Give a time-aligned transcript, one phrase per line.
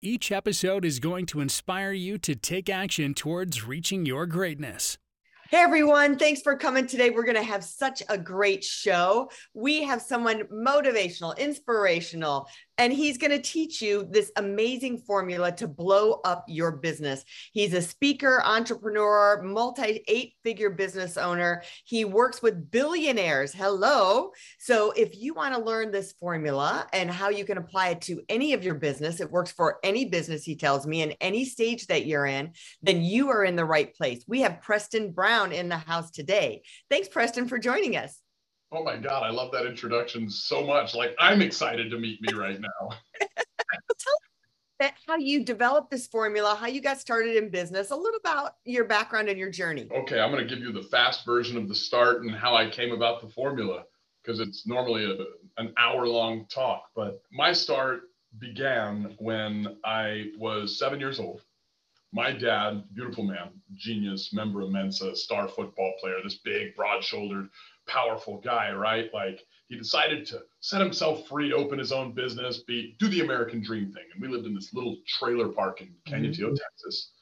[0.00, 4.96] Each episode is going to inspire you to take action towards reaching your greatness.
[5.50, 7.10] Hey everyone, thanks for coming today.
[7.10, 9.28] We're going to have such a great show.
[9.54, 12.46] We have someone motivational, inspirational,
[12.78, 17.24] and he's going to teach you this amazing formula to blow up your business.
[17.52, 21.62] He's a speaker, entrepreneur, multi eight figure business owner.
[21.84, 23.52] He works with billionaires.
[23.52, 24.30] Hello.
[24.58, 28.22] So, if you want to learn this formula and how you can apply it to
[28.28, 31.88] any of your business, it works for any business, he tells me, in any stage
[31.88, 32.52] that you're in,
[32.82, 34.24] then you are in the right place.
[34.28, 36.62] We have Preston Brown in the house today.
[36.88, 38.20] Thanks, Preston, for joining us.
[38.70, 40.94] Oh my God, I love that introduction so much.
[40.94, 42.90] Like I'm excited to meet me right now.
[44.80, 48.56] Tell how you developed this formula, how you got started in business, a little about
[48.64, 49.88] your background and your journey.
[49.90, 52.70] Okay, I'm going to give you the fast version of the start and how I
[52.70, 53.84] came about the formula
[54.22, 56.84] because it's normally a, an hour long talk.
[56.94, 58.02] But my start
[58.38, 61.40] began when I was seven years old.
[62.12, 67.48] My dad, beautiful man, genius, member of Mensa, star football player, this big, broad shouldered,
[67.88, 69.10] powerful guy, right?
[69.12, 73.62] Like he decided to set himself free, open his own business, be do the American
[73.62, 74.04] dream thing.
[74.12, 76.54] And we lived in this little trailer park in Canutillo, mm-hmm.
[76.54, 77.12] Texas.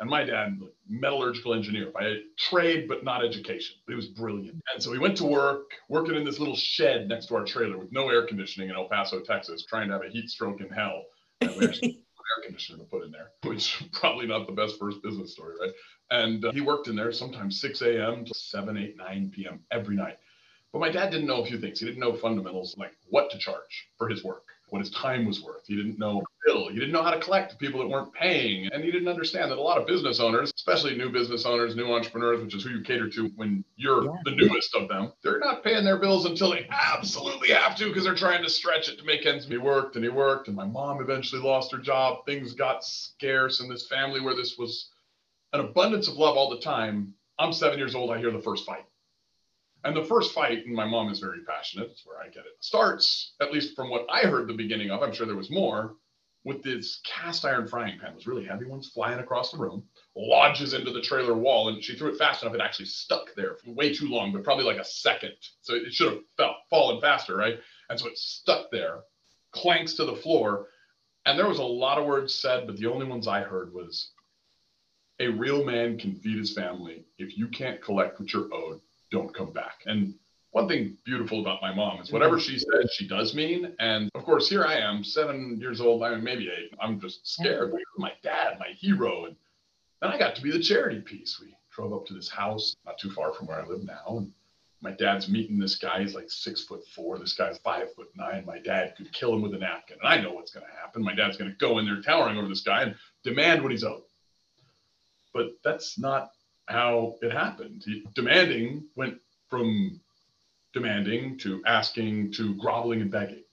[0.00, 3.76] And my dad, metallurgical engineer by trade, but not education.
[3.84, 4.62] But he was brilliant.
[4.72, 7.76] And so he went to work, working in this little shed next to our trailer
[7.78, 10.68] with no air conditioning in El Paso, Texas, trying to have a heat stroke in
[10.68, 11.02] hell.
[11.40, 12.04] And we actually
[12.36, 15.72] air conditioner to put in there, which probably not the best first business story, right?
[16.10, 18.24] And uh, he worked in there sometimes 6 a.m.
[18.24, 19.60] to 7, 8, 9 p.m.
[19.70, 20.18] every night.
[20.72, 21.80] But my dad didn't know a few things.
[21.80, 25.42] He didn't know fundamentals like what to charge for his work, what his time was
[25.42, 25.66] worth.
[25.66, 26.68] He didn't know bill.
[26.68, 28.70] He didn't know how to collect people that weren't paying.
[28.72, 31.92] And he didn't understand that a lot of business owners, especially new business owners, new
[31.92, 34.10] entrepreneurs, which is who you cater to when you're yeah.
[34.24, 38.04] the newest of them, they're not paying their bills until they absolutely have to because
[38.04, 39.54] they're trying to stretch it to make ends meet.
[39.54, 40.48] He worked and he worked.
[40.48, 42.24] And my mom eventually lost her job.
[42.26, 44.90] Things got scarce in this family where this was
[45.52, 47.14] an abundance of love all the time.
[47.38, 48.10] I'm seven years old.
[48.10, 48.84] I hear the first fight.
[49.84, 52.56] And the first fight, and my mom is very passionate, that's where I get it,
[52.60, 55.94] starts, at least from what I heard the beginning of, I'm sure there was more,
[56.44, 59.84] with this cast iron frying pan, those really heavy ones flying across the room,
[60.16, 63.54] lodges into the trailer wall, and she threw it fast enough, it actually stuck there
[63.54, 65.32] for way too long, but probably like a second.
[65.62, 67.60] So it should have fell, fallen faster, right?
[67.88, 69.00] And so it stuck there,
[69.52, 70.66] clanks to the floor.
[71.24, 74.12] And there was a lot of words said, but the only ones I heard was,
[75.20, 77.04] a real man can feed his family.
[77.18, 78.80] If you can't collect what you're owed,
[79.10, 79.82] don't come back.
[79.86, 80.14] And
[80.50, 82.52] one thing beautiful about my mom is whatever mm-hmm.
[82.52, 83.74] she says, she does mean.
[83.78, 86.72] And of course, here I am, seven years old, I mean, maybe eight.
[86.80, 87.72] I'm just scared.
[87.72, 89.26] Like, my dad, my hero.
[89.26, 89.36] And
[90.00, 91.38] then I got to be the charity piece.
[91.40, 94.18] We drove up to this house not too far from where I live now.
[94.18, 94.32] And
[94.80, 96.00] my dad's meeting this guy.
[96.00, 97.18] He's like six foot four.
[97.18, 98.44] This guy's five foot nine.
[98.46, 99.98] My dad could kill him with a napkin.
[100.00, 101.02] And I know what's going to happen.
[101.02, 103.84] My dad's going to go in there towering over this guy and demand what he's
[103.84, 104.02] owed.
[105.38, 106.32] But that's not
[106.66, 107.84] how it happened.
[108.16, 109.18] Demanding went
[109.48, 110.00] from
[110.72, 113.44] demanding to asking to groveling and begging.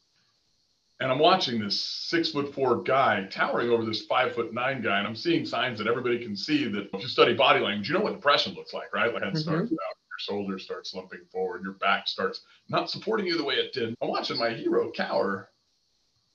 [0.99, 4.97] And I'm watching this six foot four guy towering over this five foot nine guy,
[4.97, 7.93] and I'm seeing signs that everybody can see that if you study body language, you
[7.93, 9.13] know what depression looks like, right?
[9.13, 9.41] Like head mm-hmm.
[9.41, 13.55] starts out, your shoulders start slumping forward, your back starts not supporting you the way
[13.55, 13.93] it did.
[14.01, 15.49] I'm watching my hero cower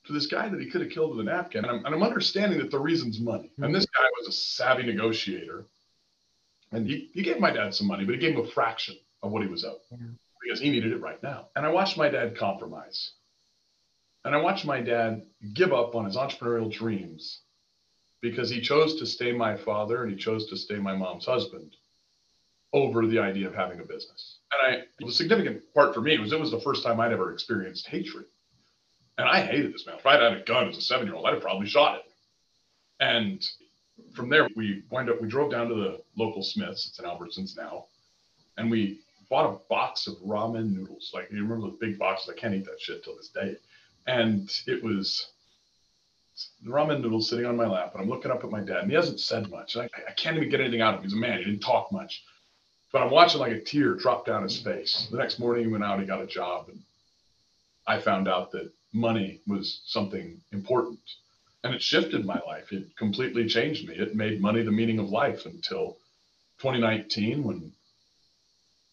[0.06, 1.64] to this guy that he could have killed with a napkin.
[1.64, 3.52] And I'm, and I'm understanding that the reason's money.
[3.58, 3.72] And hmm.
[3.72, 5.66] this guy was a savvy negotiator
[6.72, 9.32] and he, he gave my dad some money, but he gave him a fraction of
[9.32, 10.06] what he was owed yeah.
[10.40, 11.48] because he needed it right now.
[11.56, 13.12] And I watched my dad compromise.
[14.24, 15.22] And I watched my dad
[15.54, 17.40] give up on his entrepreneurial dreams
[18.20, 21.74] because he chose to stay my father and he chose to stay my mom's husband
[22.72, 24.38] over the idea of having a business.
[24.52, 27.32] And I, the significant part for me was it was the first time I'd ever
[27.32, 28.26] experienced hatred.
[29.20, 29.96] And I hated this man.
[29.98, 32.04] If I'd had a gun as a seven year old, I'd have probably shot it.
[33.00, 33.46] And
[34.14, 37.54] from there, we wind up, we drove down to the local Smith's, it's in Albertsons
[37.54, 37.84] now,
[38.56, 41.10] and we bought a box of ramen noodles.
[41.12, 42.30] Like, you remember those big boxes?
[42.34, 43.56] I can't eat that shit till this day.
[44.06, 45.32] And it was
[46.64, 48.90] the ramen noodles sitting on my lap, and I'm looking up at my dad, and
[48.90, 49.76] he hasn't said much.
[49.76, 51.04] I, I can't even get anything out of him.
[51.04, 52.22] He's a man, he didn't talk much.
[52.90, 55.08] But I'm watching like a tear drop down his face.
[55.10, 56.80] The next morning, he went out, he got a job, and
[57.86, 60.98] I found out that money was something important
[61.62, 62.72] and it shifted my life.
[62.72, 63.94] It completely changed me.
[63.94, 65.98] It made money the meaning of life until
[66.58, 67.72] 2019 when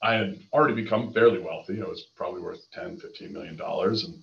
[0.02, 1.82] I had already become fairly wealthy.
[1.82, 4.04] I was probably worth 10, 15 million dollars.
[4.04, 4.22] And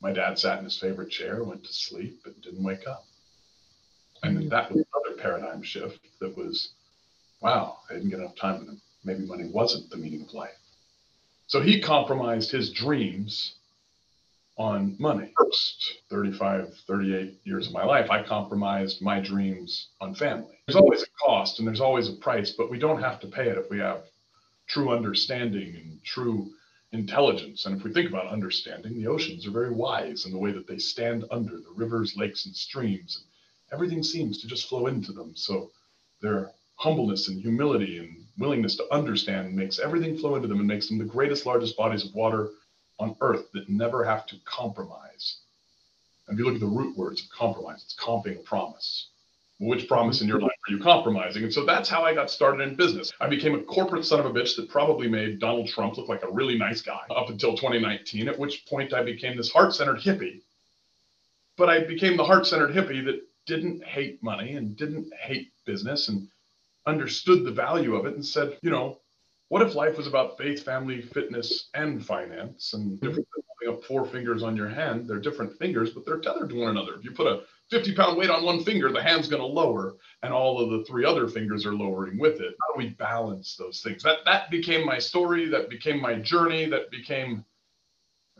[0.00, 3.04] my dad sat in his favorite chair, went to sleep, and didn't wake up.
[4.22, 4.48] And mm-hmm.
[4.50, 6.70] that was another paradigm shift that was,
[7.40, 8.80] wow, I didn't get enough time with him.
[9.04, 10.50] Maybe money wasn't the meaning of life.
[11.46, 13.54] So he compromised his dreams
[14.56, 15.32] on money.
[15.38, 20.58] First 35, 38 years of my life, I compromised my dreams on family.
[20.66, 23.48] There's always a cost and there's always a price, but we don't have to pay
[23.48, 24.04] it if we have
[24.66, 26.50] true understanding and true
[26.92, 27.64] intelligence.
[27.66, 30.66] And if we think about understanding, the oceans are very wise in the way that
[30.66, 33.16] they stand under the rivers, lakes, and streams.
[33.16, 35.32] And everything seems to just flow into them.
[35.34, 35.70] So
[36.20, 40.88] their humbleness and humility and willingness to understand makes everything flow into them and makes
[40.88, 42.50] them the greatest, largest bodies of water
[43.02, 45.38] on earth that never have to compromise.
[46.26, 49.08] And if you look at the root words of compromise, it's comping a promise
[49.62, 51.44] which promise in your life are you compromising?
[51.44, 53.12] And so that's how I got started in business.
[53.20, 56.24] I became a corporate son of a bitch that probably made Donald Trump look like
[56.24, 60.00] a really nice guy up until 2019, at which point I became this heart centered
[60.00, 60.40] hippie.
[61.56, 66.08] But I became the heart centered hippie that didn't hate money and didn't hate business
[66.08, 66.26] and
[66.86, 68.98] understood the value of it and said, you know,
[69.52, 72.72] what if life was about faith, family, fitness, and finance?
[72.72, 73.06] And mm-hmm.
[73.06, 76.48] different than holding up four fingers on your hand, they're different fingers, but they're tethered
[76.48, 76.94] to one another.
[76.94, 79.96] If you put a 50 pound weight on one finger, the hand's going to lower,
[80.22, 82.54] and all of the three other fingers are lowering with it.
[82.62, 84.02] How do we balance those things?
[84.02, 85.50] That that became my story.
[85.50, 86.64] That became my journey.
[86.70, 87.44] That became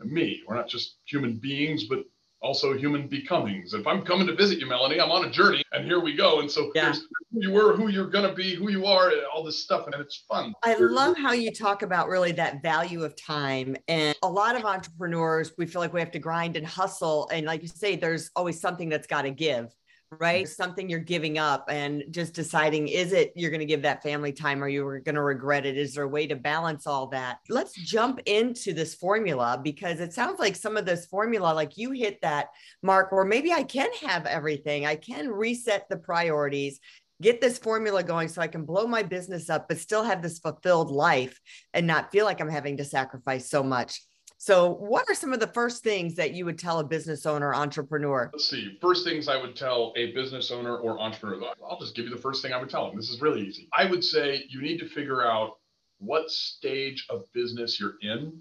[0.03, 0.43] me.
[0.49, 2.07] We're not just human beings, but
[2.43, 3.73] also human becomings.
[3.73, 6.41] If I'm coming to visit you, Melanie, I'm on a journey, and here we go.
[6.41, 6.93] And so yeah.
[7.33, 10.25] who you were, who you're gonna be, who you are, all this stuff, and it's
[10.29, 10.53] fun.
[10.63, 13.77] I love how you talk about really that value of time.
[13.89, 17.47] And a lot of entrepreneurs, we feel like we have to grind and hustle, and
[17.47, 19.75] like you say, there's always something that's got to give
[20.19, 20.49] right?
[20.49, 24.33] Something you're giving up and just deciding is it you're going to give that family
[24.33, 25.77] time or you're going to regret it?
[25.77, 27.39] Is there a way to balance all that?
[27.49, 31.93] Let's jump into this formula because it sounds like some of this formula, like you
[31.93, 32.49] hit that
[32.83, 34.87] mark, or maybe I can have everything.
[34.87, 36.81] I can reset the priorities.
[37.21, 40.41] Get this formula going so I can blow my business up, but still have this
[40.41, 41.39] fulfilled life
[41.73, 44.01] and not feel like I'm having to sacrifice so much.
[44.43, 47.55] So, what are some of the first things that you would tell a business owner,
[47.55, 48.29] entrepreneur?
[48.33, 48.77] Let's see.
[48.81, 51.53] First things I would tell a business owner or entrepreneur.
[51.65, 52.97] I'll just give you the first thing I would tell them.
[52.97, 53.69] This is really easy.
[53.73, 55.59] I would say you need to figure out
[56.01, 58.41] what stage of business you're in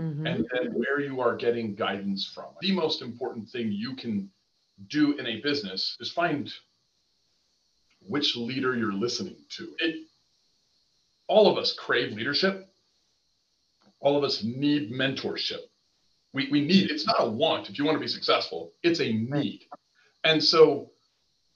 [0.00, 0.24] mm-hmm.
[0.24, 2.50] and then where you are getting guidance from.
[2.60, 4.30] The most important thing you can
[4.86, 6.48] do in a business is find
[8.06, 9.74] which leader you're listening to.
[9.80, 9.96] It
[11.26, 12.63] all of us crave leadership
[14.04, 15.60] all of us need mentorship.
[16.32, 19.12] We, we need it's not a want if you want to be successful, it's a
[19.12, 19.64] need.
[20.22, 20.90] And so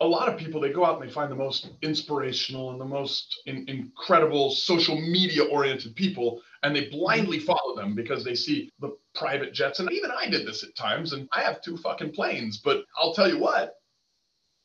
[0.00, 2.84] a lot of people they go out and they find the most inspirational and the
[2.84, 8.70] most in, incredible social media oriented people and they blindly follow them because they see
[8.80, 12.12] the private jets and even I did this at times and I have two fucking
[12.12, 13.74] planes but I'll tell you what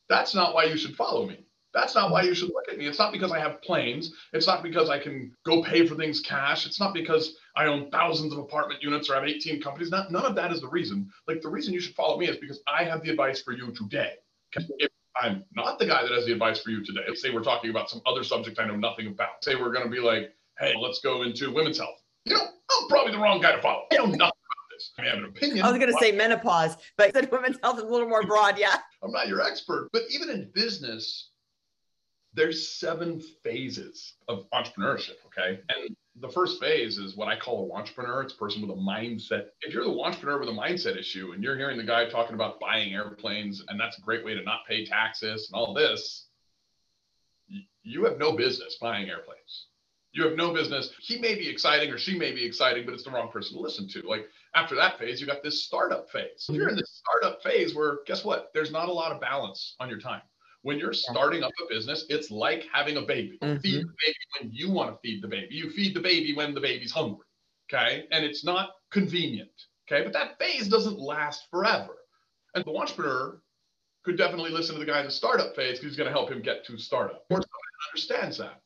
[0.07, 1.43] that's not why you should follow me
[1.73, 2.85] that's not why you should look at me.
[2.85, 4.13] It's not because I have planes.
[4.31, 6.67] It's not because I can go pay for things cash.
[6.67, 9.91] It's not because I own thousands of apartment units or I have 18 companies.
[9.91, 11.11] Not, none of that is the reason.
[11.27, 13.71] Like the reason you should follow me is because I have the advice for you
[13.71, 14.13] today.
[14.55, 17.69] If I'm not the guy that has the advice for you today, say we're talking
[17.69, 19.43] about some other subject I know nothing about.
[19.43, 22.01] Say we're going to be like, hey, let's go into women's health.
[22.25, 23.83] You know, I'm probably the wrong guy to follow.
[23.91, 24.91] I know nothing about this.
[24.97, 25.65] I have an opinion.
[25.65, 28.57] I was going to say menopause, but women's health is a little more broad.
[28.57, 28.77] Yeah.
[29.03, 31.29] I'm not your expert, but even in business,
[32.33, 35.17] there's seven phases of entrepreneurship.
[35.27, 35.59] Okay.
[35.69, 38.21] And the first phase is what I call a entrepreneur.
[38.21, 39.47] It's a person with a mindset.
[39.61, 42.59] If you're the entrepreneur with a mindset issue and you're hearing the guy talking about
[42.59, 46.27] buying airplanes and that's a great way to not pay taxes and all this,
[47.81, 49.67] you have no business buying airplanes.
[50.11, 50.91] You have no business.
[50.99, 53.61] He may be exciting or she may be exciting, but it's the wrong person to
[53.61, 54.07] listen to.
[54.07, 56.45] Like after that phase, you got this startup phase.
[56.47, 58.51] If you're in this startup phase where guess what?
[58.53, 60.21] There's not a lot of balance on your time.
[60.63, 63.37] When you're starting up a business, it's like having a baby.
[63.41, 63.59] Mm-hmm.
[63.59, 65.49] Feed the baby when you want to feed the baby.
[65.51, 67.25] You feed the baby when the baby's hungry.
[67.71, 68.05] Okay.
[68.11, 69.51] And it's not convenient.
[69.87, 70.03] Okay.
[70.03, 71.95] But that phase doesn't last forever.
[72.55, 73.41] And the entrepreneur
[74.03, 76.31] could definitely listen to the guy in the startup phase because he's going to help
[76.31, 77.25] him get to startup.
[77.29, 78.61] Or somebody that understands that.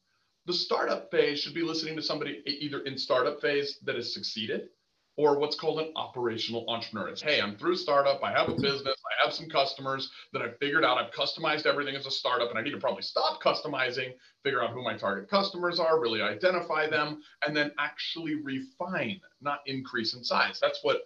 [0.45, 4.69] The startup phase should be listening to somebody either in startup phase that has succeeded
[5.17, 7.09] or what's called an operational entrepreneur.
[7.09, 10.57] It's, hey, I'm through startup, I have a business, I have some customers that I've
[10.59, 14.13] figured out, I've customized everything as a startup, and I need to probably stop customizing,
[14.43, 19.59] figure out who my target customers are, really identify them, and then actually refine, not
[19.65, 20.59] increase in size.
[20.61, 21.01] That's what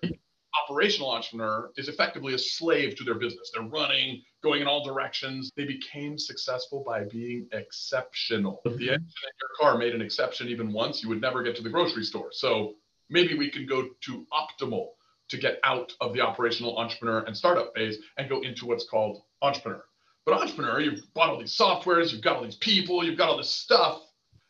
[0.69, 3.51] operational entrepreneur is effectively a slave to their business.
[3.53, 5.49] They're running, going in all directions.
[5.55, 8.61] They became successful by being exceptional.
[8.65, 11.55] If the engine in your car made an exception even once, you would never get
[11.55, 12.29] to the grocery store.
[12.31, 12.73] So
[13.11, 14.87] maybe we can go to optimal
[15.29, 19.21] to get out of the operational entrepreneur and startup phase and go into what's called
[19.41, 19.83] entrepreneur.
[20.25, 23.37] But entrepreneur, you've bought all these softwares, you've got all these people, you've got all
[23.37, 24.01] this stuff,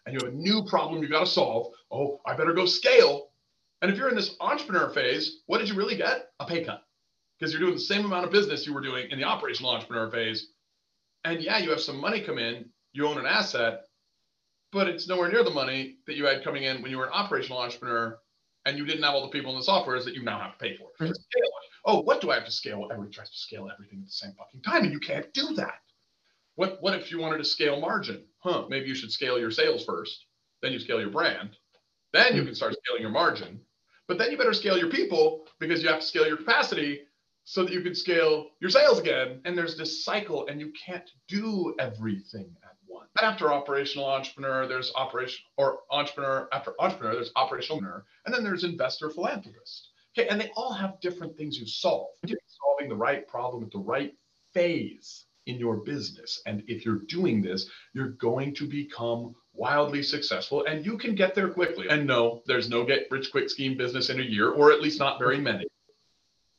[0.06, 1.74] and you have a new problem you've got to solve.
[1.92, 3.30] Oh, I better go scale.
[3.82, 6.30] And if you're in this entrepreneur phase, what did you really get?
[6.40, 6.84] A pay cut.
[7.40, 10.10] Because you're doing the same amount of business you were doing in the operational entrepreneur
[10.12, 10.50] phase.
[11.24, 13.86] And yeah, you have some money come in, you own an asset,
[14.72, 17.14] but it's nowhere near the money that you had coming in when you were an
[17.14, 18.18] operational entrepreneur
[18.66, 20.58] and you didn't have all the people in the softwares that you now have to
[20.58, 20.90] pay for.
[21.00, 21.12] Mm-hmm.
[21.86, 22.88] Oh, what do I have to scale?
[22.92, 25.80] Everybody tries to scale everything at the same fucking time, and you can't do that.
[26.56, 28.26] What what if you wanted to scale margin?
[28.40, 30.26] Huh, maybe you should scale your sales first,
[30.62, 31.58] then you scale your brand,
[32.14, 33.60] then you can start scaling your margin.
[34.08, 37.02] But then you better scale your people because you have to scale your capacity
[37.46, 39.42] so that you can scale your sales again.
[39.46, 43.10] And there's this cycle, and you can't do everything at once.
[43.22, 46.48] After operational entrepreneur, there's operation or entrepreneur.
[46.52, 49.90] After entrepreneur, there's operational entrepreneur, and then there's investor philanthropist.
[50.18, 52.10] Okay, and they all have different things you solve.
[52.26, 54.14] You're solving the right problem at the right
[54.54, 56.42] phase in your business.
[56.46, 61.36] And if you're doing this, you're going to become wildly successful and you can get
[61.36, 61.88] there quickly.
[61.90, 65.00] And no, there's no get rich quick scheme business in a year, or at least
[65.00, 65.66] not very many.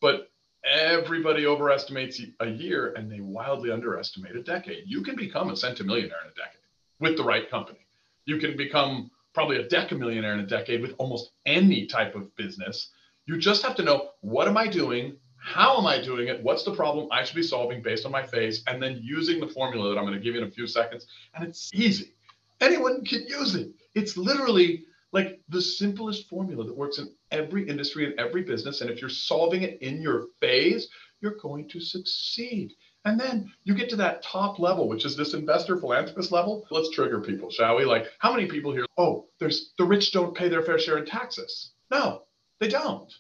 [0.01, 0.32] But
[0.73, 4.85] everybody overestimates a year and they wildly underestimate a decade.
[4.87, 6.63] You can become a centimillionaire in a decade
[6.99, 7.81] with the right company.
[8.25, 12.89] You can become probably a decamillionaire in a decade with almost any type of business.
[13.27, 15.17] You just have to know what am I doing?
[15.37, 16.43] How am I doing it?
[16.43, 18.63] What's the problem I should be solving based on my phase?
[18.67, 21.07] And then using the formula that I'm going to give you in a few seconds.
[21.35, 22.13] And it's easy.
[22.61, 23.71] Anyone can use it.
[23.95, 28.81] It's literally like the simplest formula that works in every industry and every business.
[28.81, 30.89] And if you're solving it in your phase,
[31.21, 32.73] you're going to succeed.
[33.05, 36.67] And then you get to that top level, which is this investor philanthropist level.
[36.71, 37.85] Let's trigger people, shall we?
[37.85, 38.87] Like, how many people here?
[38.97, 41.73] Oh, there's the rich don't pay their fair share in taxes.
[41.91, 42.23] No,
[42.61, 43.13] they don't.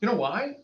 [0.00, 0.56] You know why?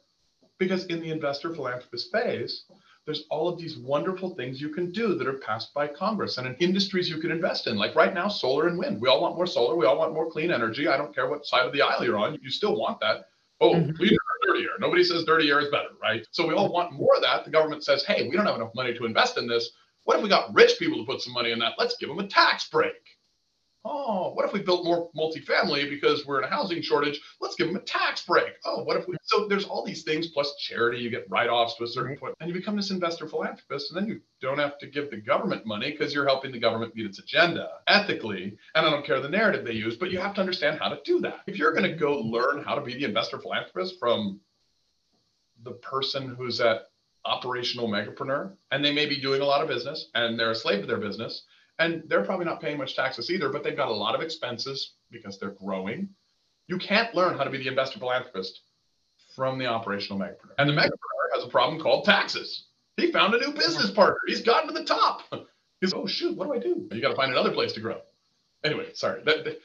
[0.59, 2.65] Because in the investor philanthropist phase,
[3.05, 6.47] there's all of these wonderful things you can do that are passed by Congress and
[6.47, 7.77] in industries you can invest in.
[7.77, 9.01] Like right now, solar and wind.
[9.01, 9.77] We all want more solar.
[9.77, 10.87] We all want more clean energy.
[10.87, 12.39] I don't care what side of the aisle you're on.
[12.41, 13.27] You still want that.
[13.61, 13.93] Oh, mm-hmm.
[13.93, 14.71] cleaner or dirtier.
[14.79, 16.27] Nobody says dirtier is better, right?
[16.31, 17.45] So we all want more of that.
[17.45, 19.71] The government says, hey, we don't have enough money to invest in this.
[20.05, 21.75] What if we got rich people to put some money in that?
[21.79, 23.12] Let's give them a tax break
[23.85, 27.21] oh, what if we built more multifamily because we're in a housing shortage?
[27.41, 28.53] Let's give them a tax break.
[28.65, 29.17] Oh, what if we?
[29.23, 30.99] So there's all these things plus charity.
[30.99, 34.09] You get write-offs to a certain point, and you become this investor philanthropist, and then
[34.09, 37.19] you don't have to give the government money because you're helping the government meet its
[37.19, 38.57] agenda ethically.
[38.75, 41.01] And I don't care the narrative they use, but you have to understand how to
[41.05, 41.41] do that.
[41.47, 44.41] If you're going to go learn how to be the investor philanthropist from
[45.65, 46.89] the person who's at
[47.25, 50.81] operational megapreneur and they may be doing a lot of business and they're a slave
[50.81, 51.45] to their business
[51.79, 54.95] and they're probably not paying much taxes either, but they've got a lot of expenses
[55.11, 56.09] because they're growing.
[56.69, 58.61] You can't learn how to be the investor philanthropist
[59.35, 60.55] from the operational megapreneur.
[60.59, 62.67] And the megapreneur has a problem called taxes.
[62.97, 64.19] He found a new business partner.
[64.27, 65.23] He's gotten to the top.
[65.81, 66.89] He's, oh, shoot, what do I do?
[66.93, 68.01] You got to find another place to grow.
[68.63, 69.23] Anyway, sorry.
[69.25, 69.61] That, that,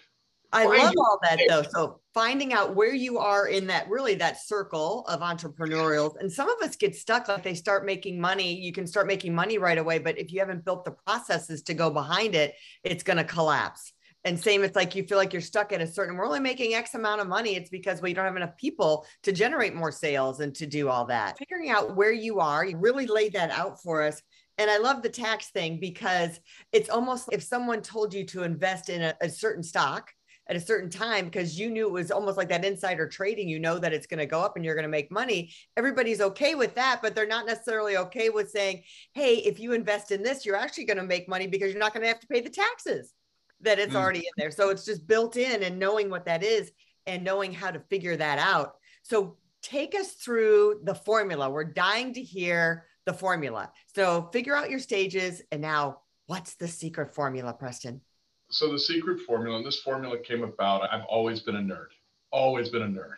[0.54, 1.63] I love all that though.
[1.63, 6.50] So finding out where you are in that really that circle of entrepreneurial and some
[6.50, 9.77] of us get stuck like they start making money you can start making money right
[9.77, 13.24] away but if you haven't built the processes to go behind it it's going to
[13.24, 13.94] collapse.
[14.24, 16.74] And same it's like you feel like you're stuck at a certain we're only making
[16.74, 20.39] x amount of money it's because we don't have enough people to generate more sales
[20.39, 21.38] and to do all that.
[21.38, 24.22] Figuring out where you are you really laid that out for us.
[24.58, 26.39] And I love the tax thing because
[26.72, 30.12] it's almost if someone told you to invest in a, a certain stock
[30.50, 33.50] at a certain time because you knew it was almost like that insider trading.
[33.50, 35.54] You know that it's going to go up and you're going to make money.
[35.75, 40.12] Everybody's okay with that, but they're not necessarily okay with saying, hey, if you invest
[40.12, 42.27] in this, you're actually going to make money because you're not going to have to
[42.27, 43.13] pay the taxes
[43.62, 43.98] that it's mm.
[43.98, 44.51] already in there.
[44.51, 46.72] So it's just built in and knowing what that is
[47.06, 48.75] and knowing how to figure that out.
[49.04, 51.50] So take us through the formula.
[51.50, 53.72] We're dying to hear the formula.
[53.96, 55.42] So figure out your stages.
[55.51, 58.01] And now, what's the secret formula, Preston?
[58.50, 61.88] So the secret formula, and this formula came about, I've always been a nerd,
[62.32, 63.16] always been a nerd.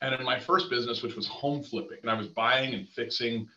[0.00, 3.48] And in my first business, which was home flipping, and I was buying and fixing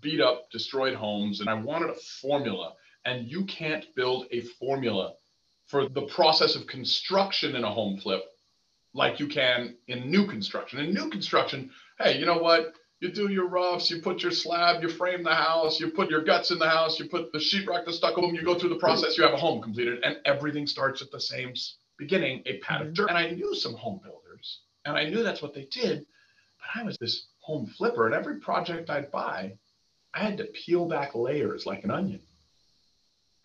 [0.00, 2.74] beat up, destroyed homes, and I wanted a formula.
[3.04, 5.14] And you can't build a formula
[5.66, 8.22] for the process of construction in a home flip
[8.92, 10.80] like you can in new construction.
[10.80, 12.74] In new construction, hey, you know what?
[13.00, 16.22] You do your roughs, you put your slab, you frame the house, you put your
[16.22, 19.16] guts in the house, you put the sheetrock, the stucco, you go through the process,
[19.16, 21.54] you have a home completed, and everything starts at the same
[21.98, 22.94] beginning, a pad of mm-hmm.
[22.94, 23.08] dirt.
[23.08, 26.04] And I knew some home builders, and I knew that's what they did.
[26.58, 29.54] But I was this home flipper, and every project I'd buy,
[30.12, 32.20] I had to peel back layers like an onion.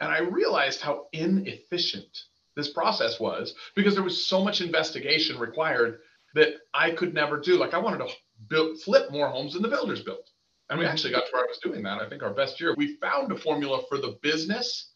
[0.02, 2.24] And I realized how inefficient
[2.58, 6.00] this process was because there was so much investigation required
[6.34, 7.58] that I could never do.
[7.58, 8.14] Like I wanted to
[8.48, 10.30] build, flip more homes than the builders built.
[10.70, 12.02] And we actually got to where I was doing that.
[12.02, 14.94] I think our best year, we found a formula for the business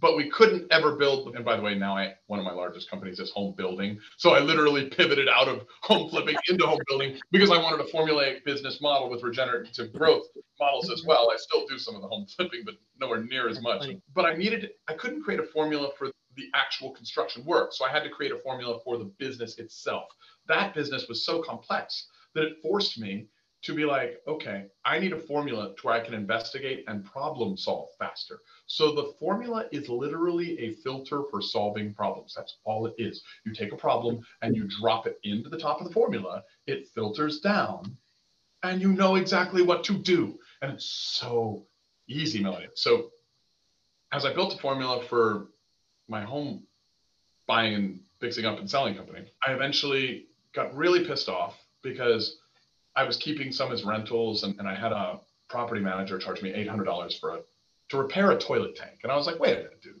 [0.00, 1.34] but we couldn't ever build.
[1.34, 3.98] And by the way, now I one of my largest companies is home building.
[4.16, 7.90] So I literally pivoted out of home flipping into home building because I wanted a
[7.90, 10.26] formulaic business model with regenerative growth
[10.60, 11.30] models as well.
[11.30, 13.86] I still do some of the home flipping, but nowhere near as much.
[14.14, 17.72] But I needed I couldn't create a formula for the actual construction work.
[17.72, 20.08] So I had to create a formula for the business itself.
[20.46, 23.26] That business was so complex that it forced me
[23.60, 27.56] to be like, okay, I need a formula to where I can investigate and problem
[27.56, 28.38] solve faster.
[28.66, 32.34] So the formula is literally a filter for solving problems.
[32.36, 33.22] That's all it is.
[33.44, 36.88] You take a problem and you drop it into the top of the formula, it
[36.94, 37.96] filters down,
[38.62, 40.38] and you know exactly what to do.
[40.62, 41.66] And it's so
[42.06, 42.68] easy, Melanie.
[42.74, 43.10] So
[44.12, 45.48] as I built a formula for
[46.08, 46.64] my home
[47.46, 52.38] buying and fixing up and selling company, I eventually got really pissed off because
[52.96, 56.52] I was keeping some as rentals, and, and I had a property manager charge me
[56.52, 57.40] $800 for a
[57.90, 59.00] to repair a toilet tank.
[59.02, 60.00] And I was like, wait a minute, dude.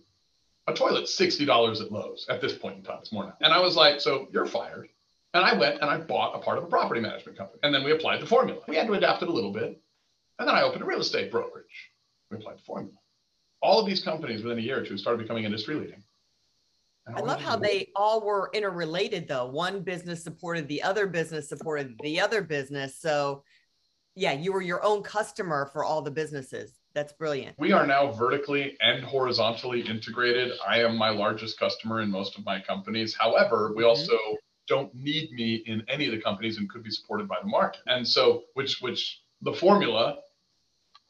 [0.66, 2.98] A toilet's $60 at Lowe's at this point in time.
[3.00, 3.34] It's more now.
[3.40, 4.88] And I was like, so you're fired.
[5.32, 7.60] And I went and I bought a part of a property management company.
[7.62, 8.60] And then we applied the formula.
[8.68, 9.80] We had to adapt it a little bit.
[10.38, 11.92] And then I opened a real estate brokerage.
[12.30, 12.97] We applied the formula.
[13.60, 16.02] All of these companies within a year or two started becoming industry leading.
[17.14, 19.46] I love how they all were interrelated though.
[19.46, 23.00] One business supported the other business supported the other business.
[23.00, 23.44] So
[24.14, 26.72] yeah, you were your own customer for all the businesses.
[26.94, 27.56] That's brilliant.
[27.58, 30.52] We are now vertically and horizontally integrated.
[30.66, 33.14] I am my largest customer in most of my companies.
[33.14, 33.90] However, we mm-hmm.
[33.90, 34.18] also
[34.66, 37.80] don't need me in any of the companies and could be supported by the market.
[37.86, 40.18] And so which which the formula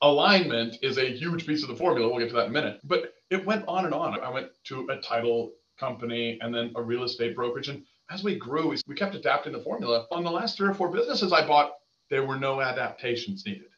[0.02, 2.08] alignment is a huge piece of the formula.
[2.08, 2.80] We'll get to that in a minute.
[2.84, 4.18] But it went on and on.
[4.20, 7.68] I went to a title company and then a real estate brokerage.
[7.68, 10.06] And as we grew, we, kept adapting the formula.
[10.10, 11.72] On the last three or four businesses I bought,
[12.10, 13.68] there were no adaptations needed.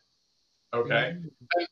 [0.72, 1.16] Okay.
[1.16, 1.64] Mm-hmm.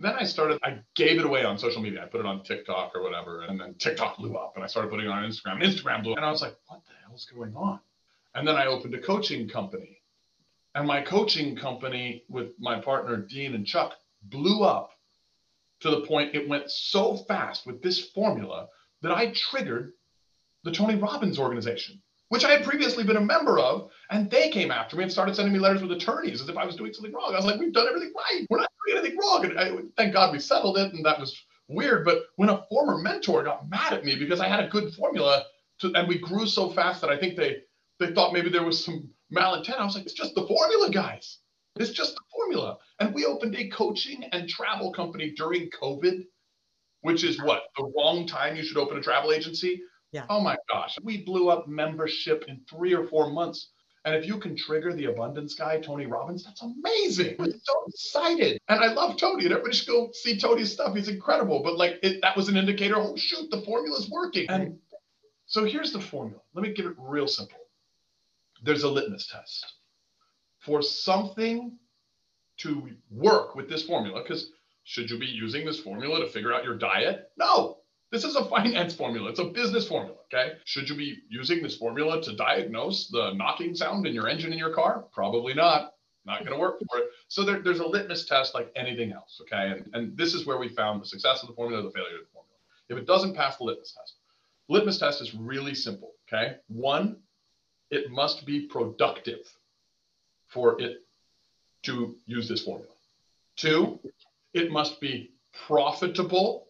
[0.00, 2.02] Then I started, I gave it away on social media.
[2.04, 3.42] I put it on TikTok or whatever.
[3.42, 5.62] And then TikTok blew up and I started putting it on Instagram.
[5.62, 6.18] Instagram blew up.
[6.18, 7.80] And I was like, what the hell is going on?
[8.34, 9.97] And then I opened a coaching company.
[10.78, 14.90] And my coaching company with my partner, Dean and Chuck, blew up
[15.80, 18.68] to the point it went so fast with this formula
[19.02, 19.94] that I triggered
[20.62, 23.90] the Tony Robbins organization, which I had previously been a member of.
[24.12, 26.64] And they came after me and started sending me letters with attorneys as if I
[26.64, 27.32] was doing something wrong.
[27.32, 28.46] I was like, we've done everything right.
[28.48, 29.46] We're not doing anything wrong.
[29.46, 30.92] And I, thank God we settled it.
[30.92, 31.36] And that was
[31.66, 32.04] weird.
[32.04, 35.42] But when a former mentor got mad at me because I had a good formula
[35.80, 37.62] to, and we grew so fast that I think they,
[37.98, 39.78] they thought maybe there was some malintent.
[39.78, 41.38] I was like, it's just the formula, guys.
[41.76, 42.78] It's just the formula.
[42.98, 46.24] And we opened a coaching and travel company during COVID
[47.02, 49.82] which is what the wrong time you should open a travel agency.
[50.12, 50.24] Yeah.
[50.28, 53.70] Oh my gosh, we blew up membership in three or four months.
[54.04, 57.36] And if you can trigger the abundance guy, Tony Robbins, that's amazing.
[57.38, 58.58] I'm so excited.
[58.68, 60.94] And I love Tony, and everybody should go see Tony's stuff.
[60.94, 61.62] He's incredible.
[61.62, 62.96] But like it, that was an indicator.
[62.96, 64.46] Oh shoot, the formula's working.
[64.48, 64.78] And
[65.46, 66.40] so here's the formula.
[66.54, 67.58] Let me give it real simple.
[68.62, 69.74] There's a litmus test
[70.58, 71.78] for something
[72.58, 74.50] to work with this formula, because
[74.84, 77.30] should you be using this formula to figure out your diet?
[77.36, 77.78] No.
[78.10, 79.28] This is a finance formula.
[79.28, 80.16] It's a business formula.
[80.32, 80.54] Okay.
[80.64, 84.58] Should you be using this formula to diagnose the knocking sound in your engine in
[84.58, 85.04] your car?
[85.12, 85.92] Probably not.
[86.24, 87.04] Not going to work for it.
[87.28, 89.40] So there, there's a litmus test like anything else.
[89.42, 89.72] Okay.
[89.72, 92.24] And, and this is where we found the success of the formula, the failure of
[92.24, 92.56] the formula.
[92.88, 94.14] If it doesn't pass the litmus test,
[94.68, 96.12] litmus test is really simple.
[96.26, 96.56] Okay.
[96.68, 97.18] One,
[97.90, 99.40] it must be productive
[100.48, 101.02] for it
[101.82, 102.92] to use this formula.
[103.56, 103.98] Two,
[104.54, 105.32] it must be
[105.66, 106.66] profitable.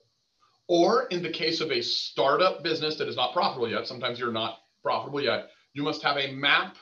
[0.68, 4.32] Or in the case of a startup business that is not profitable yet, sometimes you're
[4.32, 6.76] not profitable yet, you must have a map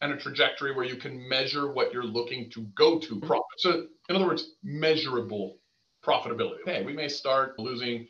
[0.00, 3.26] and a trajectory where you can measure what you're looking to go to mm-hmm.
[3.26, 3.44] profit.
[3.58, 5.58] So, in other words, measurable
[6.04, 6.62] profitability.
[6.62, 8.06] Okay, we may start losing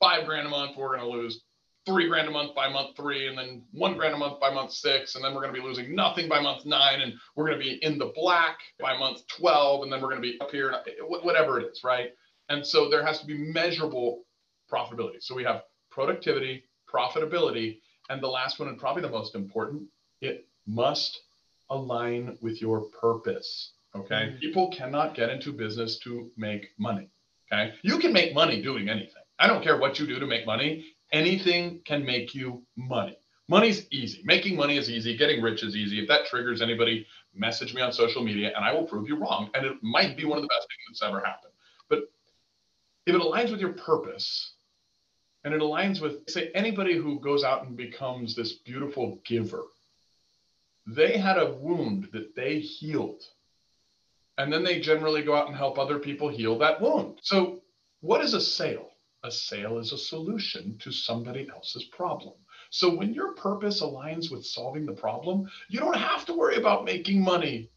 [0.00, 1.42] five grand a month, we're going to lose
[1.88, 4.72] three grand a month by month three, and then one grand a month by month
[4.72, 7.58] six, and then we're going to be losing nothing by month nine, and we're going
[7.58, 10.50] to be in the black by month 12, and then we're going to be up
[10.50, 10.74] here,
[11.08, 12.10] whatever it is, right?
[12.50, 14.24] And so there has to be measurable
[14.70, 15.22] profitability.
[15.22, 17.78] So we have productivity, profitability,
[18.10, 19.84] and the last one, and probably the most important,
[20.20, 21.22] it must
[21.70, 23.72] align with your purpose.
[23.96, 24.14] Okay.
[24.14, 24.38] Mm-hmm.
[24.38, 27.08] People cannot get into business to make money.
[27.50, 27.72] Okay.
[27.82, 29.22] You can make money doing anything.
[29.38, 33.18] I don't care what you do to make money anything can make you money.
[33.48, 34.20] Money's easy.
[34.24, 35.16] Making money is easy.
[35.16, 36.00] Getting rich is easy.
[36.00, 39.50] If that triggers anybody, message me on social media and I will prove you wrong.
[39.54, 41.52] And it might be one of the best things that's ever happened.
[41.88, 42.10] But
[43.06, 44.52] if it aligns with your purpose
[45.44, 49.64] and it aligns with, say, anybody who goes out and becomes this beautiful giver,
[50.86, 53.22] they had a wound that they healed.
[54.36, 57.18] And then they generally go out and help other people heal that wound.
[57.22, 57.62] So,
[58.00, 58.90] what is a sale?
[59.24, 62.34] A sale is a solution to somebody else's problem.
[62.70, 66.84] So when your purpose aligns with solving the problem, you don't have to worry about
[66.84, 67.70] making money.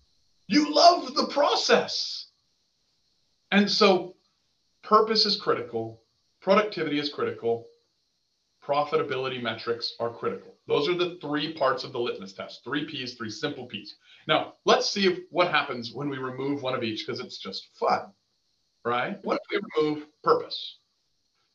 [0.48, 2.28] You love the process.
[3.52, 4.16] And so
[4.84, 6.04] purpose is critical,
[6.42, 7.68] productivity is critical,
[8.64, 10.56] profitability metrics are critical.
[10.68, 13.96] Those are the three parts of the litmus test, three P's, three simple P's.
[14.28, 17.70] Now, let's see if, what happens when we remove one of each because it's just
[17.80, 18.12] fun,
[18.86, 19.18] right?
[19.24, 20.78] What if we remove purpose?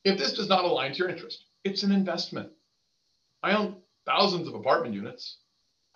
[0.06, 2.50] If this does not align to your interest, it's an investment.
[3.42, 5.38] I own thousands of apartment units.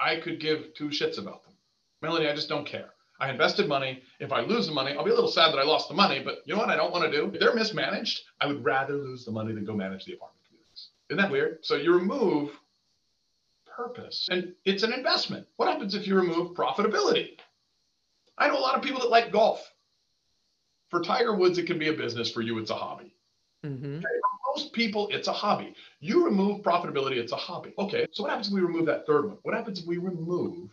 [0.01, 1.53] I could give two shits about them.
[2.03, 2.91] Melanie, I just don't care.
[3.21, 4.03] I invested money.
[4.19, 6.21] If I lose the money, I'll be a little sad that I lost the money,
[6.25, 7.31] but you know what I don't want to do?
[7.33, 10.89] If they're mismanaged, I would rather lose the money than go manage the apartment communities.
[11.09, 11.59] Isn't that weird?
[11.63, 12.51] So you remove
[13.65, 15.47] purpose and it's an investment.
[15.55, 17.37] What happens if you remove profitability?
[18.37, 19.65] I know a lot of people that like golf.
[20.89, 22.33] For Tiger Woods, it can be a business.
[22.33, 23.15] For you, it's a hobby.
[23.65, 23.97] Mm-hmm.
[23.97, 25.75] Okay, for most people, it's a hobby.
[26.01, 27.75] You remove profitability, it's a hobby.
[27.79, 29.39] Okay, so what happens if we remove that third one?
[29.43, 30.71] What happens if we remove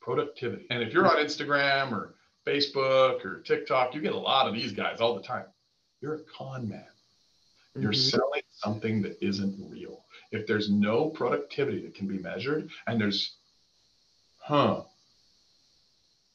[0.00, 0.66] productivity?
[0.70, 2.14] And if you're on Instagram or
[2.46, 5.44] Facebook or TikTok, you get a lot of these guys all the time.
[6.00, 6.80] You're a con man.
[6.80, 7.82] Mm-hmm.
[7.82, 10.04] You're selling something that isn't real.
[10.32, 13.36] If there's no productivity that can be measured and there's,
[14.38, 14.82] huh,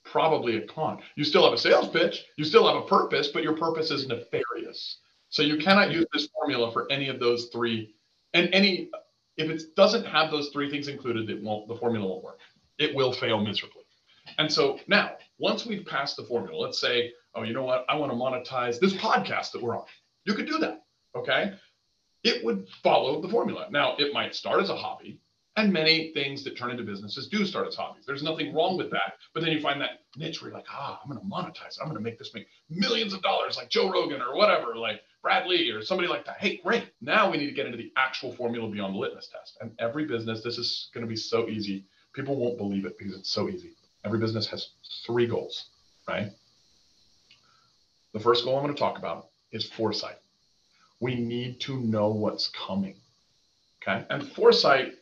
[0.04, 1.02] probably a con.
[1.16, 4.08] You still have a sales pitch, you still have a purpose, but your purpose is
[4.08, 5.00] nefarious.
[5.30, 7.96] So you cannot use this formula for any of those three.
[8.34, 8.90] And any,
[9.38, 12.40] if it doesn't have those three things included, it won't, the formula won't work.
[12.78, 13.84] It will fail miserably.
[14.38, 17.86] And so now, once we've passed the formula, let's say, oh, you know what?
[17.90, 19.86] I want to monetize this podcast that we're on.
[20.26, 20.84] You could do that.
[21.16, 21.54] Okay.
[22.24, 23.68] It would follow the formula.
[23.70, 25.20] Now, it might start as a hobby.
[25.58, 28.04] And many things that turn into businesses do start as hobbies.
[28.06, 29.14] There's nothing wrong with that.
[29.34, 31.78] But then you find that niche where you're like, ah, I'm going to monetize.
[31.80, 35.02] I'm going to make this make millions of dollars like Joe Rogan or whatever, like
[35.26, 36.38] Brad Lea or somebody like that.
[36.38, 36.92] Hey, great.
[37.02, 39.58] Now we need to get into the actual formula beyond the litmus test.
[39.60, 41.84] And every business, this is going to be so easy.
[42.14, 43.72] People won't believe it because it's so easy.
[44.04, 44.70] Every business has
[45.04, 45.70] three goals,
[46.08, 46.30] right?
[48.14, 50.20] The first goal I'm going to talk about is foresight.
[51.00, 52.98] We need to know what's coming.
[53.82, 54.06] Okay.
[54.12, 54.94] And foresight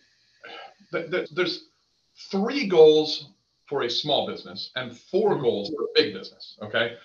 [0.93, 1.65] there's
[2.31, 3.31] three goals
[3.65, 6.57] for a small business and four goals for a big business.
[6.62, 6.95] Okay.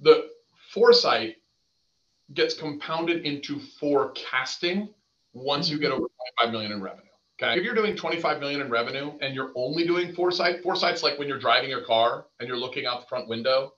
[0.00, 0.30] The
[0.72, 1.36] foresight
[2.34, 4.88] gets compounded into forecasting
[5.32, 6.02] once you get mm-hmm.
[6.02, 6.08] over
[6.40, 7.04] 25 million in revenue.
[7.40, 7.58] Okay.
[7.58, 11.28] If you're doing 25 million in revenue and you're only doing foresight, foresight's like when
[11.28, 13.74] you're driving your car and you're looking out the front window.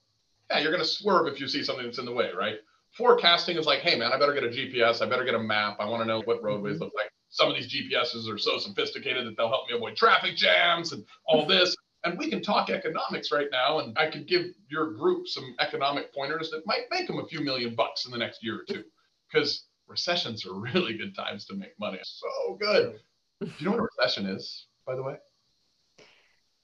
[0.50, 2.56] Yeah, you're going to swerve if you see something that's in the way, right?
[2.96, 5.02] Forecasting is like, hey, man, I better get a GPS.
[5.02, 5.76] I better get a map.
[5.78, 6.84] I want to know what roadways mm-hmm.
[6.84, 10.36] look like some of these GPSs are so sophisticated that they'll help me avoid traffic
[10.36, 11.74] jams and all this.
[12.04, 16.14] And we can talk economics right now, and I could give your group some economic
[16.14, 18.84] pointers that might make them a few million bucks in the next year or two.
[19.30, 21.98] Because recessions are really good times to make money.
[22.02, 23.00] So good.
[23.40, 25.16] Do you know what a recession is, by the way?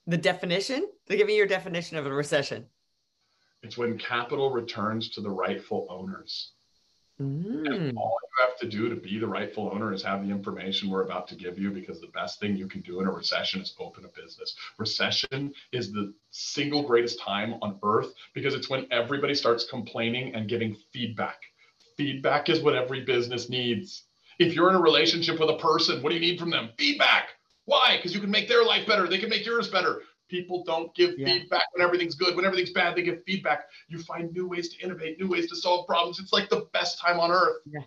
[0.07, 0.89] The definition?
[1.09, 2.67] To give me your definition of a recession.
[3.63, 6.53] It's when capital returns to the rightful owners.
[7.21, 7.97] Mm.
[7.97, 11.05] All you have to do to be the rightful owner is have the information we're
[11.05, 13.75] about to give you because the best thing you can do in a recession is
[13.79, 14.55] open a business.
[14.79, 20.49] Recession is the single greatest time on earth because it's when everybody starts complaining and
[20.49, 21.41] giving feedback.
[21.97, 24.05] Feedback is what every business needs.
[24.39, 26.69] If you're in a relationship with a person, what do you need from them?
[26.77, 27.29] Feedback.
[27.65, 27.97] Why?
[27.97, 29.09] Because you can make their life better.
[29.09, 30.03] They can make yours better.
[30.29, 31.27] People don't give yeah.
[31.27, 32.35] feedback when everything's good.
[32.35, 33.67] When everything's bad, they give feedback.
[33.89, 36.19] You find new ways to innovate, new ways to solve problems.
[36.19, 37.59] It's like the best time on earth.
[37.67, 37.83] Yeah.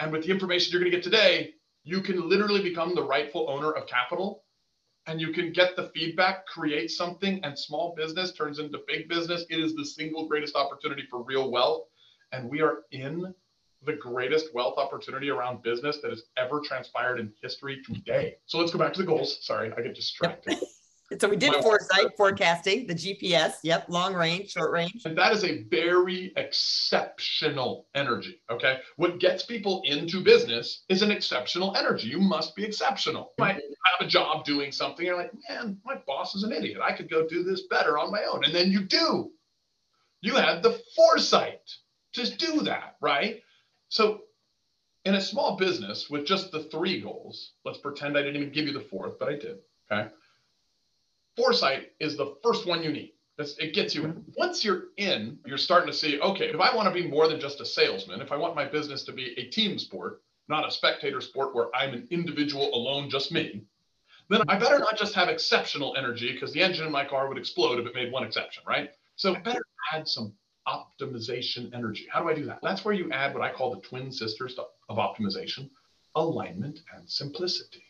[0.00, 3.48] And with the information you're going to get today, you can literally become the rightful
[3.48, 4.44] owner of capital
[5.08, 9.46] and you can get the feedback, create something, and small business turns into big business.
[9.48, 11.86] It is the single greatest opportunity for real wealth.
[12.32, 13.34] And we are in
[13.86, 18.36] the greatest wealth opportunity around business that has ever transpired in history today.
[18.44, 19.38] So let's go back to the goals.
[19.40, 20.58] Sorry, I get distracted.
[21.18, 23.54] So we did foresight, forecasting, the GPS.
[23.62, 25.06] Yep, long range, short range.
[25.06, 28.42] And that is a very exceptional energy.
[28.50, 28.80] Okay.
[28.96, 32.08] What gets people into business is an exceptional energy.
[32.08, 33.32] You must be exceptional.
[33.38, 35.06] You might have a job doing something.
[35.06, 36.80] You're like, man, my boss is an idiot.
[36.82, 38.44] I could go do this better on my own.
[38.44, 39.30] And then you do.
[40.20, 41.62] You had the foresight
[42.14, 43.40] to do that, right?
[43.88, 44.24] So
[45.06, 48.66] in a small business with just the three goals, let's pretend I didn't even give
[48.66, 49.58] you the fourth, but I did.
[49.90, 50.10] Okay.
[51.38, 53.12] Foresight is the first one you need.
[53.38, 54.12] it gets you in.
[54.12, 54.32] Mm-hmm.
[54.36, 57.38] Once you're in, you're starting to see, okay, if I want to be more than
[57.38, 60.70] just a salesman, if I want my business to be a team sport, not a
[60.70, 63.62] spectator sport where I'm an individual alone, just me,
[64.28, 67.38] then I better not just have exceptional energy because the engine in my car would
[67.38, 68.90] explode if it made one exception, right?
[69.16, 69.62] So I better
[69.94, 70.34] add some
[70.66, 72.06] optimization energy.
[72.10, 72.58] How do I do that?
[72.62, 75.70] That's where you add what I call the twin sisters of optimization
[76.14, 77.84] alignment and simplicity.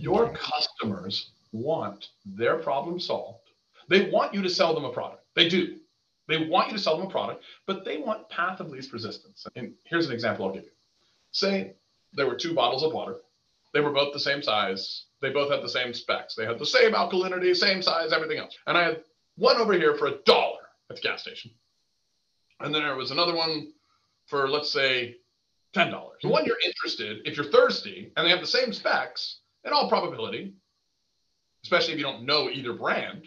[0.00, 3.50] Your customers want their problem solved.
[3.88, 5.24] They want you to sell them a product.
[5.34, 5.76] They do.
[6.26, 9.46] They want you to sell them a product, but they want path of least resistance.
[9.56, 10.70] And here's an example I'll give you.
[11.32, 11.74] Say
[12.14, 13.16] there were two bottles of water.
[13.74, 15.04] They were both the same size.
[15.20, 16.34] They both had the same specs.
[16.34, 18.56] They had the same alkalinity, same size, everything else.
[18.66, 19.02] And I had
[19.36, 21.50] one over here for a dollar at the gas station.
[22.60, 23.72] And then there was another one
[24.26, 25.16] for, let's say,
[25.74, 25.90] $10.
[26.22, 26.32] The hmm.
[26.32, 30.54] one you're interested, if you're thirsty and they have the same specs, in all probability,
[31.64, 33.26] especially if you don't know either brand,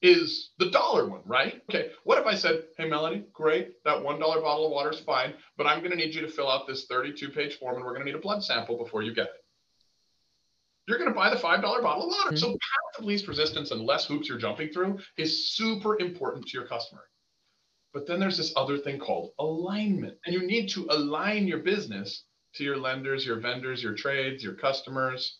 [0.00, 1.60] is the dollar one, right?
[1.68, 5.34] Okay, what if I said, hey, Melanie, great, that $1 bottle of water is fine,
[5.56, 7.94] but I'm going to need you to fill out this 32 page form and we're
[7.94, 9.44] going to need a blood sample before you get it.
[10.86, 12.30] You're going to buy the $5 bottle of water.
[12.30, 12.36] Mm-hmm.
[12.36, 16.56] So, path of least resistance and less hoops you're jumping through is super important to
[16.56, 17.02] your customer.
[17.92, 20.16] But then there's this other thing called alignment.
[20.24, 22.24] And you need to align your business
[22.58, 25.38] to your lenders, your vendors, your trades, your customers,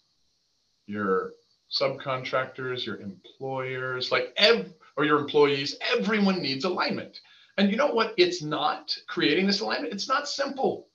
[0.87, 1.33] your
[1.70, 7.20] subcontractors, your employers, like ev- or your employees, everyone needs alignment.
[7.59, 8.14] And you know what?
[8.16, 9.92] It's not creating this alignment.
[9.92, 10.88] It's not simple.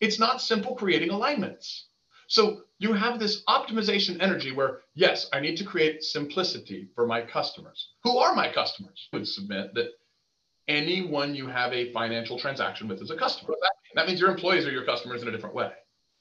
[0.00, 1.88] It's not simple creating alignments.
[2.28, 7.22] So you have this optimization energy where, yes, I need to create simplicity for my
[7.22, 7.90] customers.
[8.04, 9.08] Who are my customers?
[9.12, 9.90] I would submit that
[10.68, 13.54] anyone you have a financial transaction with is a customer.
[13.94, 15.70] That, that means your employees are your customers in a different way.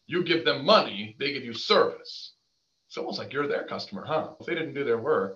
[0.08, 2.34] You give them money, they give you service.
[2.88, 4.32] It's almost like you're their customer, huh?
[4.40, 5.36] If they didn't do their work,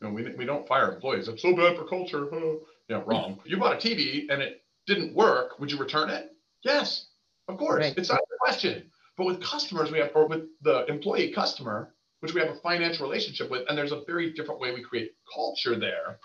[0.00, 1.28] you know, we, we don't fire employees.
[1.28, 2.26] It's so bad for culture.
[2.32, 2.56] Huh?
[2.88, 3.38] Yeah, wrong.
[3.46, 5.60] You bought a TV and it didn't work.
[5.60, 6.32] Would you return it?
[6.64, 7.06] Yes,
[7.48, 7.80] of course.
[7.80, 7.96] Right.
[7.96, 8.90] It's not a question.
[9.16, 13.06] But with customers, we have, or with the employee customer, which we have a financial
[13.06, 16.18] relationship with, and there's a very different way we create culture there.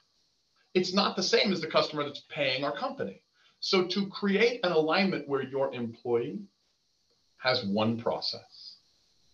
[0.74, 3.22] It's not the same as the customer that's paying our company.
[3.60, 6.40] So to create an alignment where your employee
[7.38, 8.78] has one process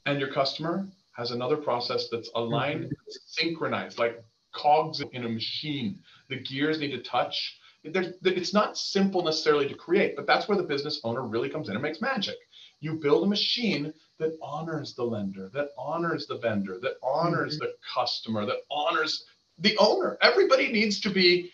[0.05, 3.11] and your customer has another process that's aligned, mm-hmm.
[3.25, 5.99] synchronized, like cogs in a machine.
[6.29, 7.59] The gears need to touch.
[7.83, 11.69] There's, it's not simple necessarily to create, but that's where the business owner really comes
[11.69, 12.37] in and makes magic.
[12.79, 17.65] You build a machine that honors the lender, that honors the vendor, that honors mm-hmm.
[17.65, 19.25] the customer, that honors
[19.59, 20.17] the owner.
[20.21, 21.51] Everybody needs to be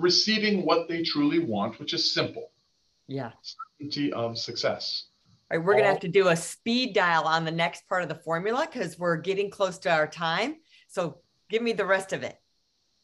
[0.00, 2.50] receiving what they truly want, which is simple.
[3.06, 3.32] Yeah.
[3.42, 5.06] Certainty of success.
[5.50, 8.02] All right, we're going to have to do a speed dial on the next part
[8.02, 10.56] of the formula because we're getting close to our time.
[10.88, 12.36] So give me the rest of it.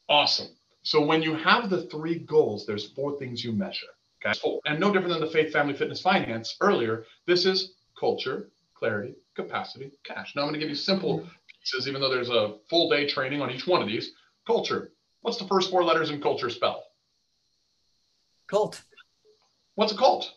[0.08, 0.48] Awesome.
[0.82, 3.86] So when you have the three goals, there's four things you measure.
[4.24, 4.38] Okay.
[4.66, 9.90] And no different than the faith, family, fitness, finance earlier, this is culture, clarity, capacity,
[10.04, 10.34] cash.
[10.34, 11.28] Now I'm going to give you simple mm-hmm.
[11.60, 14.12] pieces, even though there's a full day training on each one of these.
[14.46, 14.92] Culture.
[15.22, 16.84] What's the first four letters in culture spell?
[18.46, 18.82] Cult.
[19.74, 20.32] What's a cult?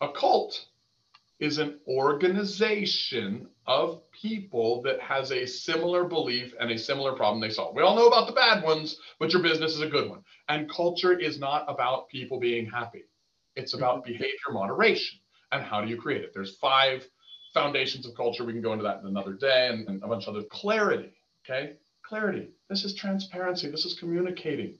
[0.00, 0.66] A cult
[1.38, 7.50] is an organization of people that has a similar belief and a similar problem they
[7.50, 7.74] solve.
[7.74, 10.22] We all know about the bad ones, but your business is a good one.
[10.48, 13.04] And culture is not about people being happy.
[13.54, 14.12] It's about mm-hmm.
[14.12, 15.18] behavior moderation.
[15.52, 16.32] And how do you create it?
[16.34, 17.06] There's five
[17.52, 18.44] foundations of culture.
[18.44, 21.12] We can go into that in another day and, and a bunch of other clarity.
[21.44, 21.74] Okay.
[22.04, 22.48] Clarity.
[22.68, 23.70] This is transparency.
[23.70, 24.78] This is communicating.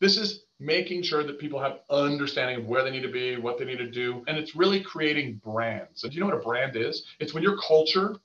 [0.00, 3.58] This is making sure that people have understanding of where they need to be, what
[3.58, 6.02] they need to do, and it's really creating brands.
[6.02, 7.04] And do you know what a brand is?
[7.20, 8.16] It's when your culture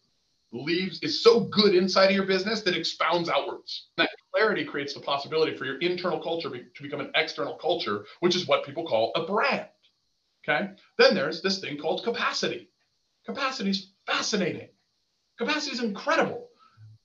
[0.53, 3.87] leaves is so good inside of your business that it expounds outwards.
[3.97, 8.35] That clarity creates the possibility for your internal culture to become an external culture, which
[8.35, 9.67] is what people call a brand.
[10.43, 10.71] Okay.
[10.97, 12.69] Then there's this thing called capacity.
[13.25, 14.69] Capacity is fascinating.
[15.37, 16.47] Capacity is incredible.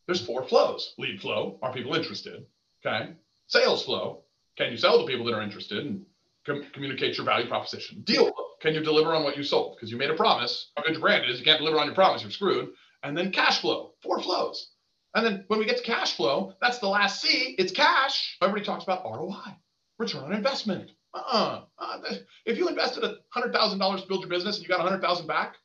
[0.07, 0.95] There's four flows.
[0.99, 2.47] Lead flow, are people interested?
[2.85, 3.13] Okay.
[3.49, 4.23] Sales flow,
[4.57, 6.05] can you sell to people that are interested and
[6.47, 8.03] com- communicate your value proposition?
[8.03, 9.77] Deal Can you deliver on what you sold?
[9.77, 10.71] Because you made a promise.
[10.77, 12.71] How good your brand is, you can't deliver on your promise, you're screwed.
[13.03, 14.71] And then cash flow, four flows.
[15.15, 17.55] And then when we get to cash flow, that's the last C.
[17.59, 18.37] It's cash.
[18.43, 19.57] Everybody talks about ROI,
[19.99, 20.91] return on investment.
[21.15, 21.63] Uh-uh.
[21.79, 21.99] Uh,
[22.45, 23.03] if you invested
[23.35, 25.57] $100,000 to build your business and you got 100,000 back,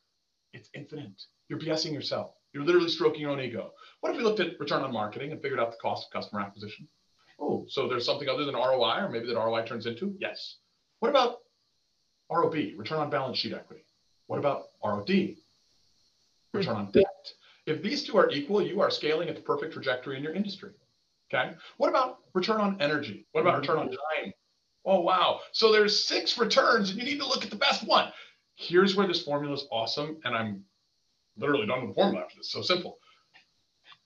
[0.54, 1.22] it's infinite.
[1.48, 2.32] You're BSing yourself.
[2.52, 3.72] You're literally stroking your own ego.
[4.00, 6.40] What if we looked at return on marketing and figured out the cost of customer
[6.40, 6.88] acquisition?
[7.42, 10.14] Oh, so there's something other than ROI, or maybe that ROI turns into?
[10.20, 10.58] Yes.
[11.00, 11.38] What about
[12.30, 13.82] ROB, return on balance sheet equity?
[14.28, 15.10] What about ROD,
[16.54, 17.04] return on debt?
[17.66, 20.70] If these two are equal, you are scaling at the perfect trajectory in your industry.
[21.32, 21.52] Okay.
[21.78, 23.26] What about return on energy?
[23.32, 24.32] What about return on time?
[24.84, 25.40] Oh, wow.
[25.52, 28.12] So there's six returns and you need to look at the best one.
[28.56, 30.18] Here's where this formula is awesome.
[30.24, 30.64] And I'm
[31.36, 32.50] literally done with the formula after this.
[32.50, 32.98] So simple.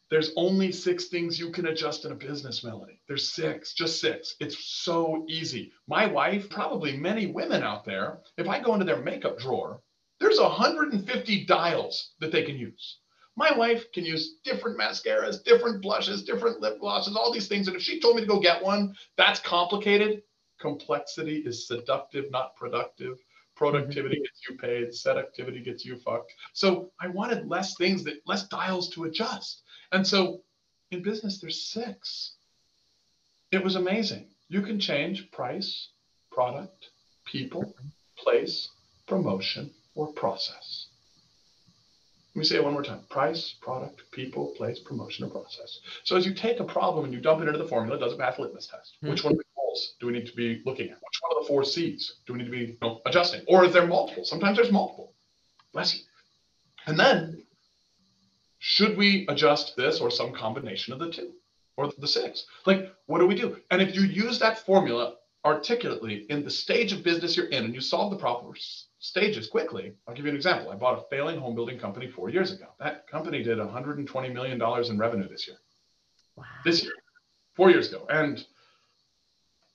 [0.09, 4.37] There's only six things you can adjust in a business, Melanie There's six, just six.
[4.39, 5.73] It's so easy.
[5.89, 9.83] My wife, probably many women out there, if I go into their makeup drawer,
[10.21, 12.99] there's 150 dials that they can use.
[13.37, 17.67] My wife can use different mascaras, different blushes, different lip glosses, all these things.
[17.67, 20.23] And if she told me to go get one, that's complicated.
[20.59, 23.19] Complexity is seductive, not productive.
[23.57, 26.33] Productivity gets you paid, seductivity gets you fucked.
[26.53, 29.63] So I wanted less things that less dials to adjust.
[29.97, 30.43] And so
[30.91, 32.35] in business, there's six.
[33.51, 34.27] It was amazing.
[34.51, 35.89] You can change price,
[36.31, 36.91] product,
[37.25, 37.75] people,
[38.19, 38.69] place,
[39.07, 40.89] promotion, or process.
[42.35, 45.81] Let me say it one more time price, product, people, place, promotion, or process.
[46.05, 48.13] So as you take a problem and you dump it into the formula, it does
[48.13, 48.97] a path litmus test.
[48.97, 49.13] Mm-hmm.
[49.13, 50.97] Which one of the goals do we need to be looking at?
[50.97, 53.41] Which one of the four C's do we need to be you know, adjusting?
[53.49, 54.27] Or is there multiple?
[54.27, 55.15] Sometimes there's multiple.
[55.73, 56.03] Bless you.
[56.85, 57.46] And then
[58.69, 61.31] should we adjust this or some combination of the two
[61.77, 62.47] or the six?
[62.67, 63.59] Like, what do we do?
[63.71, 67.73] And if you use that formula articulately in the stage of business you're in and
[67.73, 68.49] you solve the proper
[68.99, 70.73] stages quickly, I'll give you an example.
[70.73, 72.67] I bought a failing home building company four years ago.
[72.81, 75.59] That company did $120 million in revenue this year.
[76.35, 76.45] Wow.
[76.65, 76.95] This year,
[77.55, 78.05] four years ago.
[78.11, 78.45] And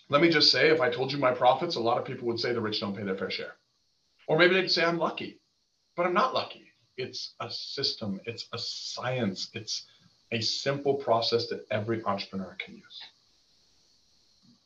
[0.09, 2.41] let me just say, if I told you my profits, a lot of people would
[2.41, 3.55] say the rich don't pay their fair share.
[4.27, 5.39] Or maybe they'd say I'm lucky,
[5.95, 6.70] but I'm not lucky
[7.01, 9.85] it's a system, it's a science, it's
[10.31, 13.01] a simple process that every entrepreneur can use.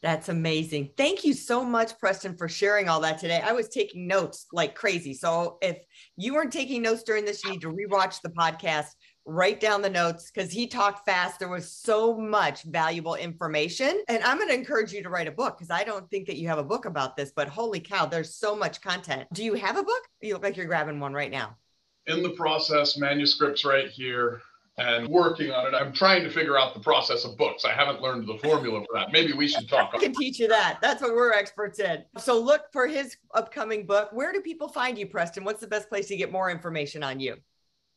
[0.02, 0.92] That's amazing.
[0.98, 3.42] Thank you so much, Preston, for sharing all that today.
[3.44, 5.16] I was taking notes like crazy.
[5.16, 5.80] So if
[6.16, 8.90] you weren't taking notes during this, you need to rewatch the podcast,
[9.26, 11.40] write down the notes because he talked fast.
[11.40, 14.04] There was so much valuable information.
[14.08, 16.36] And I'm going to encourage you to write a book because I don't think that
[16.36, 19.28] you have a book about this, but holy cow, there's so much content.
[19.34, 20.02] Do you have a book?
[20.22, 21.58] You look like you're grabbing one right now
[22.08, 24.42] in the process, manuscripts right here
[24.78, 25.74] and working on it.
[25.76, 27.64] I'm trying to figure out the process of books.
[27.64, 29.12] I haven't learned the formula for that.
[29.12, 29.92] Maybe we should talk.
[29.94, 30.80] I can teach you that.
[30.82, 32.04] That's what we're experts in.
[32.18, 34.10] So look for his upcoming book.
[34.12, 35.46] Where do people find you, Preston?
[35.46, 37.38] What's the best place to get more information on you?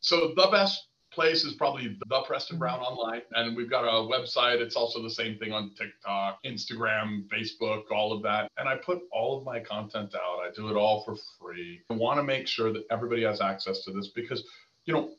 [0.00, 0.87] So the best
[1.18, 2.60] place is probably the Preston mm-hmm.
[2.60, 3.22] Brown online.
[3.32, 4.60] And we've got a website.
[4.60, 8.52] It's also the same thing on TikTok, Instagram, Facebook, all of that.
[8.56, 10.38] And I put all of my content out.
[10.46, 11.80] I do it all for free.
[11.90, 14.44] I want to make sure that everybody has access to this because,
[14.84, 15.10] you know,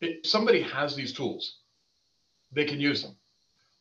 [0.00, 1.58] if somebody has these tools,
[2.50, 3.14] they can use them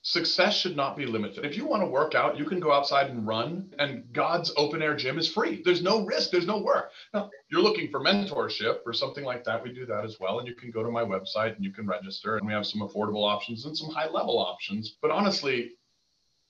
[0.07, 1.43] success should not be limited.
[1.43, 4.81] If you want to work out, you can go outside and run, and God's open
[4.81, 5.61] air gym is free.
[5.65, 6.91] There's no risk, there's no work.
[7.13, 10.39] Now, you're looking for mentorship or something like that, we do that as well.
[10.39, 12.79] And you can go to my website and you can register, and we have some
[12.79, 14.95] affordable options and some high level options.
[15.01, 15.71] But honestly,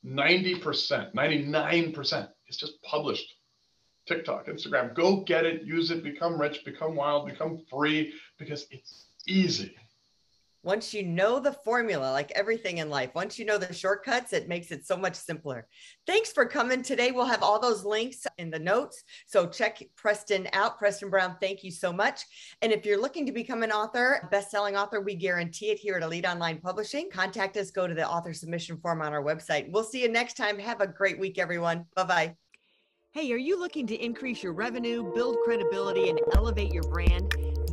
[0.06, 3.34] 90%, 99% is just published.
[4.08, 9.08] TikTok, Instagram, go get it, use it, become rich, become wild, become free because it's
[9.28, 9.76] easy
[10.68, 14.50] once you know the formula, like everything in life, once you know the shortcuts, it
[14.50, 15.66] makes it so much simpler.
[16.06, 17.12] Thanks for coming today.
[17.12, 19.02] We'll have all those links in the notes.
[19.28, 20.78] So check Preston out.
[20.78, 22.22] Preston Brown, thank you so much.
[22.62, 26.04] And if you're looking to become an author, best-selling author, we guarantee it here at
[26.04, 27.10] Elite Online Publishing.
[27.10, 29.72] Contact us, go to the author submission form on our website.
[29.72, 30.60] We'll see you next time.
[30.60, 31.86] Have a great week, everyone.
[31.96, 32.36] Bye-bye.
[33.14, 37.47] Hey, are you looking to increase your revenue, build credibility, and elevate your brand?